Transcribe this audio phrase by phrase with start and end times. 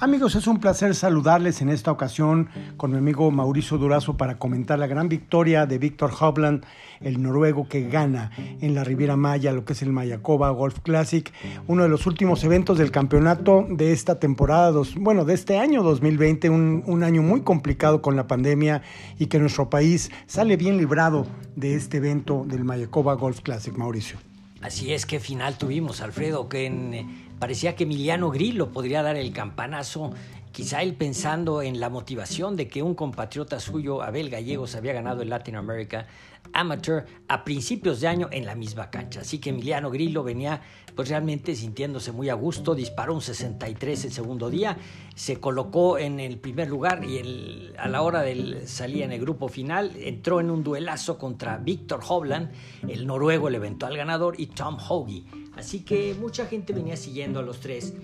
[0.00, 4.78] Amigos, es un placer saludarles en esta ocasión con mi amigo Mauricio Durazo para comentar
[4.78, 6.64] la gran victoria de Víctor Hovland,
[7.00, 8.30] el noruego que gana
[8.60, 11.32] en la Riviera Maya, lo que es el Mayakoba Golf Classic,
[11.66, 15.82] uno de los últimos eventos del campeonato de esta temporada, dos, bueno, de este año
[15.82, 18.82] 2020, un, un año muy complicado con la pandemia
[19.18, 21.26] y que nuestro país sale bien librado
[21.56, 24.16] de este evento del Mayakoba Golf Classic, Mauricio.
[24.60, 27.06] Así es, que final tuvimos, Alfredo, que en, eh,
[27.38, 30.12] parecía que Emiliano Grillo podría dar el campanazo,
[30.58, 35.22] quizá él pensando en la motivación de que un compatriota suyo, Abel Gallegos, había ganado
[35.22, 36.08] el Latin America
[36.52, 39.20] Amateur a principios de año en la misma cancha.
[39.20, 40.60] Así que Emiliano Grillo venía
[40.96, 44.76] pues realmente sintiéndose muy a gusto, disparó un 63 el segundo día,
[45.14, 49.46] se colocó en el primer lugar y a la hora de salir en el grupo
[49.46, 52.50] final entró en un duelazo contra Víctor Hovland,
[52.88, 55.24] el noruego, el eventual ganador, y Tom Hoagie.
[55.54, 57.94] Así que mucha gente venía siguiendo a los tres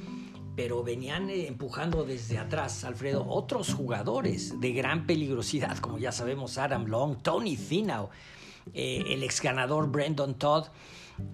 [0.57, 6.59] pero venían eh, empujando desde atrás, Alfredo, otros jugadores de gran peligrosidad, como ya sabemos,
[6.59, 8.11] Adam Long, Tony Finau,
[8.73, 10.67] eh, el ex ganador Brandon Todd,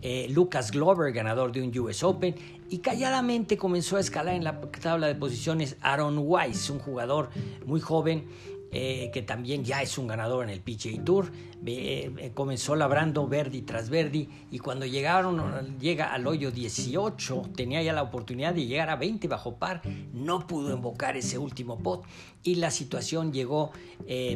[0.02, 2.34] eh, Lucas Glover, ganador de un US Open,
[2.68, 7.30] y calladamente comenzó a escalar en la tabla de posiciones Aaron Weiss, un jugador
[7.66, 8.26] muy joven
[8.72, 11.32] eh, que también ya es un ganador en el PGA Tour.
[11.64, 17.92] Eh, comenzó labrando Verdi tras Verdi y cuando llegaron, llega al hoyo 18, tenía ya
[17.92, 19.82] la oportunidad de llegar a 20 bajo par,
[20.12, 22.04] no pudo invocar ese último pot
[22.42, 23.72] y la situación llegó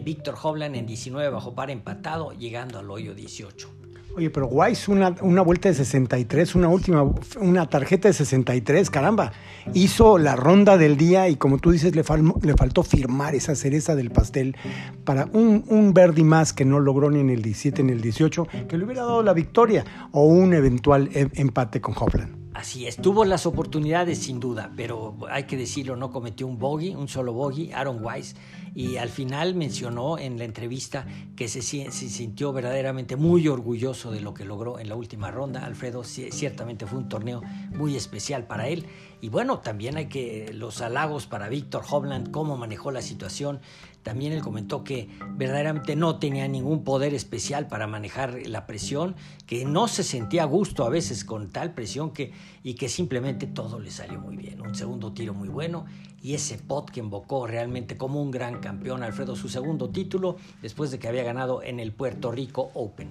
[0.03, 3.84] Víctor Hovland en 19 bajo par empatado, llegando al hoyo 18.
[4.17, 7.03] Oye, pero Wise, una, una vuelta de 63, una última,
[7.41, 9.33] una tarjeta de 63, caramba.
[9.73, 12.05] Hizo la ronda del día y como tú dices, le,
[12.43, 14.57] le faltó firmar esa cereza del pastel
[15.05, 18.03] para un, un Verdi más que no logró ni en el 17 ni en el
[18.03, 22.44] 18, que le hubiera dado la victoria o un eventual em, empate con Hopland.
[22.55, 26.95] Así es, tuvo las oportunidades sin duda, pero hay que decirlo, no cometió un bogey,
[26.95, 28.37] un solo bogey, Aaron Wise,
[28.77, 31.05] y al final mencionó en la entrevista
[31.35, 35.65] que se, se, sintió verdaderamente muy orgulloso de lo que logró en la última ronda.
[35.65, 38.87] Alfredo ciertamente fue un torneo muy especial para él.
[39.21, 43.61] Y bueno, también hay que los halagos para Víctor Hovland, cómo manejó la situación,
[44.05, 49.17] también él comentó que verdaderamente no tenía ningún poder especial para manejar la presión,
[49.47, 52.33] que no se sentía a gusto a veces con tal presión que,
[52.63, 54.61] y que simplemente todo le salió muy bien.
[54.61, 55.87] Un segundo tiro muy bueno
[56.23, 60.91] y ese pot que invocó realmente como un gran campeón, Alfredo, su segundo título después
[60.91, 63.09] de que había ganado en el Puerto Rico Open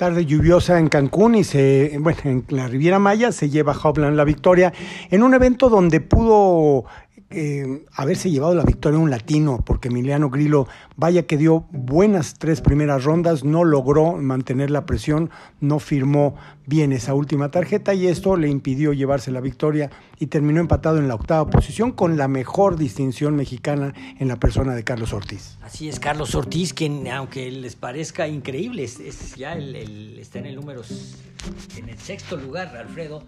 [0.00, 4.24] tarde lluviosa en Cancún y se, bueno, en la Riviera Maya se lleva Hovland la
[4.24, 4.72] victoria
[5.10, 6.86] en un evento donde pudo
[7.30, 12.60] eh, haberse llevado la victoria un latino, porque Emiliano Grillo, vaya que dio buenas tres
[12.60, 15.30] primeras rondas, no logró mantener la presión,
[15.60, 16.34] no firmó
[16.66, 21.06] bien esa última tarjeta y esto le impidió llevarse la victoria y terminó empatado en
[21.06, 25.56] la octava posición con la mejor distinción mexicana en la persona de Carlos Ortiz.
[25.62, 30.56] Así es, Carlos Ortiz, que aunque les parezca increíble, es, ya el, está en el
[30.56, 30.82] número,
[31.76, 33.22] en el sexto lugar, Alfredo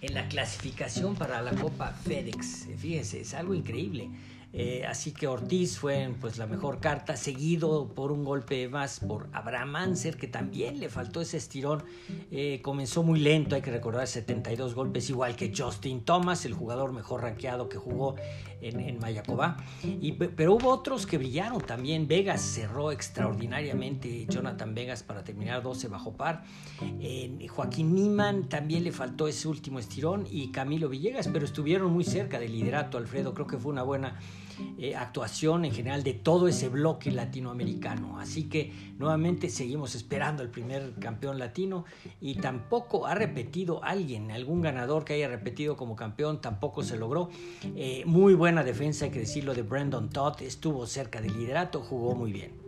[0.00, 2.68] en la clasificación para la Copa FedEx.
[2.78, 4.10] Fíjense, es algo increíble.
[4.52, 9.28] Eh, así que Ortiz fue pues la mejor carta, seguido por un golpe más por
[9.32, 11.84] Abraham Anser, que también le faltó ese estirón.
[12.30, 16.92] Eh, comenzó muy lento, hay que recordar 72 golpes, igual que Justin Thomas, el jugador
[16.92, 18.14] mejor rankeado que jugó
[18.62, 18.98] en, en.
[20.00, 22.08] Y, pero hubo otros que brillaron también.
[22.08, 26.44] Vegas cerró extraordinariamente, Jonathan Vegas para terminar 12 bajo par.
[27.48, 32.38] Joaquín Niman también le faltó ese último estirón y Camilo Villegas, pero estuvieron muy cerca
[32.38, 33.34] del liderato, Alfredo.
[33.34, 34.18] Creo que fue una buena
[34.78, 38.18] eh, actuación en general de todo ese bloque latinoamericano.
[38.18, 41.84] Así que nuevamente seguimos esperando el primer campeón latino
[42.20, 47.30] y tampoco ha repetido alguien, algún ganador que haya repetido como campeón, tampoco se logró.
[47.74, 52.14] Eh, muy buena defensa, hay que decirlo, de Brandon Todd, estuvo cerca del liderato, jugó
[52.14, 52.65] muy bien.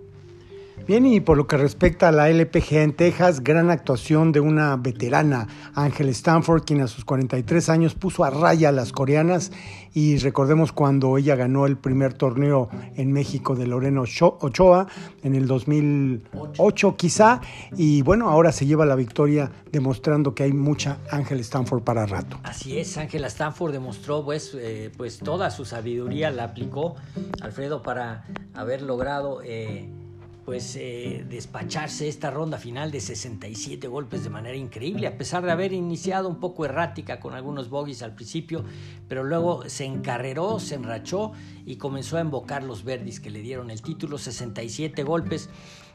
[0.87, 4.77] Bien, y por lo que respecta a la LPG en Texas, gran actuación de una
[4.77, 9.53] veterana, Ángel Stanford, quien a sus 43 años puso a raya a las coreanas
[9.93, 14.87] y recordemos cuando ella ganó el primer torneo en México de Loreno Ochoa
[15.23, 17.41] en el 2008 quizá,
[17.76, 22.38] y bueno, ahora se lleva la victoria demostrando que hay mucha Ángel Stanford para rato.
[22.44, 26.97] Así es, Ángel Stanford demostró pues, eh, pues toda su sabiduría, la aplicó
[27.43, 28.25] Alfredo para
[28.55, 29.41] haber logrado...
[29.44, 29.88] Eh,
[30.49, 35.53] pues eh, despacharse esta ronda final de 67 golpes de manera increíble, a pesar de
[35.53, 38.65] haber iniciado un poco errática con algunos bogies al principio,
[39.09, 41.33] pero luego se encarreró, se enrachó
[41.67, 45.50] y comenzó a invocar los verdis que le dieron el título, 67 golpes.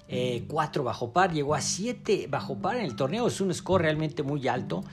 [0.05, 3.81] 4 eh, bajo par, llegó a 7 bajo par en el torneo, es un score
[3.81, 4.83] realmente muy alto.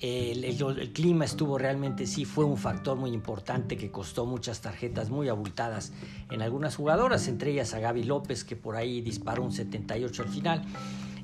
[0.00, 5.28] El, clima estuvo realmente, sí, fue un factor muy importante que costó muchas tarjetas muy
[5.28, 5.92] abultadas
[6.30, 10.28] en algunas jugadoras, entre ellas a Gaby López, que por ahí disparó un 78 al
[10.28, 10.62] final.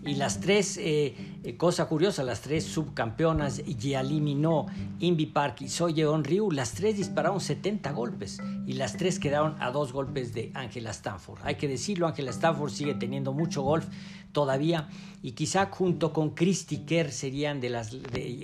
[0.04, 1.14] Y las tres, eh,
[1.44, 4.66] eh, cosa curiosa, las tres subcampeonas, Yiali No,
[4.99, 9.70] Invi Park y Soyeon Ryu, las tres dispararon 70 golpes y las tres quedaron a
[9.70, 11.38] dos golpes de Angela Stanford.
[11.44, 13.87] Hay que decirlo, Angela Stanford sigue teniendo mucho golf
[14.32, 14.88] todavía
[15.22, 17.96] y quizá junto con Christy Kerr serían de las,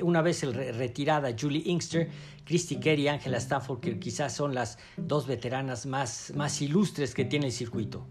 [0.02, 0.42] una vez
[0.76, 2.08] retirada Julie Inkster,
[2.44, 7.24] Christy Kerr y Angela Stanford, que quizás son las dos veteranas más, más ilustres que
[7.24, 8.06] tiene el circuito.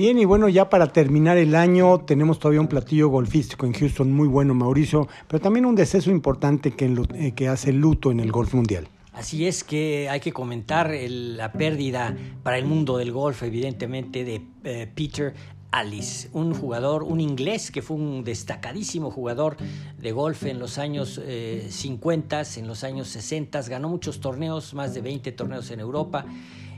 [0.00, 4.10] Bien, y bueno, ya para terminar el año tenemos todavía un platillo golfístico en Houston
[4.10, 6.86] muy bueno, Mauricio, pero también un deceso importante que,
[7.16, 8.88] eh, que hace luto en el golf mundial.
[9.12, 14.40] Así es que hay que comentar la pérdida para el mundo del golf, evidentemente, de
[14.64, 15.34] eh, Peter
[15.70, 19.58] Alice, un jugador, un inglés que fue un destacadísimo jugador
[19.98, 21.20] de golf en los años
[21.68, 26.24] 50, eh, en los años 60, ganó muchos torneos, más de 20 torneos en Europa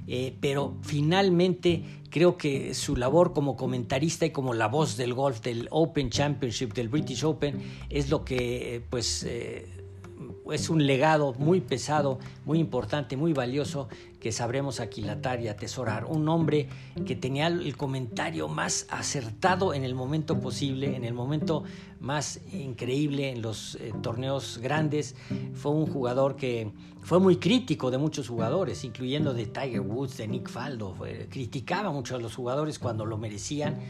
[0.07, 5.41] eh, pero finalmente creo que su labor como comentarista y como la voz del golf
[5.41, 9.25] del Open Championship, del British Open, es lo que eh, pues...
[9.25, 9.67] Eh,
[10.53, 13.89] es un legado muy pesado, muy importante, muy valioso
[14.23, 16.05] que sabremos aquilatar y atesorar.
[16.05, 16.69] Un hombre
[17.05, 21.65] que tenía el comentario más acertado en el momento posible, en el momento
[21.99, 25.17] más increíble en los eh, torneos grandes.
[25.55, 26.71] Fue un jugador que
[27.03, 30.95] fue muy crítico de muchos jugadores, incluyendo de Tiger Woods, de Nick Faldo.
[31.29, 33.81] criticaba mucho a los jugadores cuando lo merecían,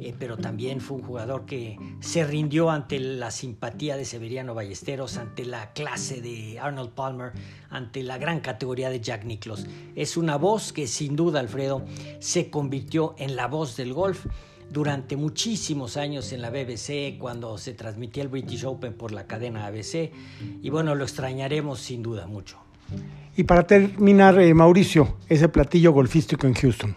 [0.00, 5.16] eh, pero también fue un jugador que se rindió ante la simpatía de Severiano Ballesteros,
[5.16, 7.32] ante la clase de Arnold Palmer,
[7.70, 9.66] ante la gran categoría de Jack Nicklaus.
[9.94, 11.84] Es una voz que sin duda, Alfredo,
[12.18, 14.26] se convirtió en la voz del golf
[14.70, 19.66] durante muchísimos años en la BBC cuando se transmitía el British Open por la cadena
[19.66, 20.10] ABC
[20.62, 22.58] y bueno, lo extrañaremos sin duda mucho.
[23.36, 26.96] Y para terminar, eh, Mauricio, ese platillo golfístico en Houston.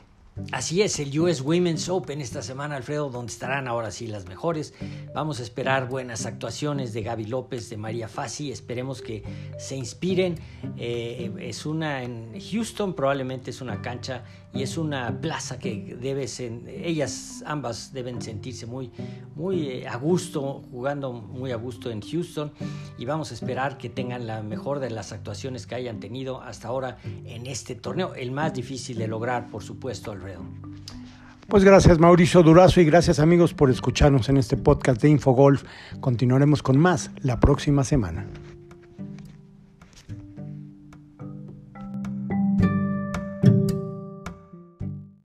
[0.51, 4.73] Así es, el US Women's Open esta semana, Alfredo, donde estarán ahora sí las mejores.
[5.13, 8.51] Vamos a esperar buenas actuaciones de Gaby López, de María Fassi.
[8.51, 9.23] Esperemos que
[9.57, 10.39] se inspiren.
[10.77, 14.23] Eh, es una en Houston, probablemente es una cancha
[14.53, 15.97] y es una plaza que
[16.83, 18.91] ellas ambas deben sentirse muy,
[19.35, 22.51] muy eh, a gusto, jugando muy a gusto en Houston.
[22.97, 26.67] Y vamos a esperar que tengan la mejor de las actuaciones que hayan tenido hasta
[26.67, 30.43] ahora en este torneo, el más difícil de lograr, por supuesto, Alfredo.
[31.47, 35.63] Pues gracias Mauricio Durazo y gracias amigos por escucharnos en este podcast de Infogolf.
[35.99, 38.27] Continuaremos con más la próxima semana.